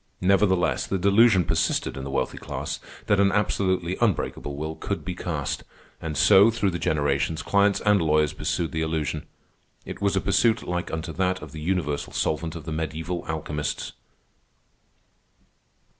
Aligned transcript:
Nevertheless 0.21 0.87
the 0.87 0.97
delusion 0.97 1.43
persisted 1.45 1.95
in 1.95 2.03
the 2.03 2.09
wealthy 2.09 2.39
class 2.39 2.79
that 3.05 3.19
an 3.19 3.31
absolutely 3.31 3.97
unbreakable 4.01 4.55
will 4.57 4.75
could 4.75 5.05
be 5.05 5.13
cast; 5.13 5.63
and 6.01 6.17
so, 6.17 6.49
through 6.49 6.71
the 6.71 6.79
generations, 6.79 7.43
clients 7.43 7.81
and 7.81 8.01
lawyers 8.01 8.33
pursued 8.33 8.71
the 8.71 8.81
illusion. 8.81 9.27
It 9.85 10.01
was 10.01 10.15
a 10.15 10.19
pursuit 10.21 10.63
like 10.67 10.89
unto 10.91 11.13
that 11.13 11.43
of 11.43 11.51
the 11.51 11.61
Universal 11.61 12.13
Solvent 12.13 12.55
of 12.55 12.65
the 12.65 12.71
mediæval 12.71 13.29
alchemists. 13.29 13.91